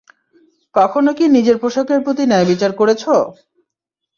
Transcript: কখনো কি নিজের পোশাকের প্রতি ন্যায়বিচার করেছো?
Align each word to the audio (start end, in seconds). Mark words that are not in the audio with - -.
কখনো 0.75 1.11
কি 1.17 1.25
নিজের 1.35 1.57
পোশাকের 1.61 1.99
প্রতি 2.05 2.23
ন্যায়বিচার 2.27 2.71
করেছো? 2.79 3.13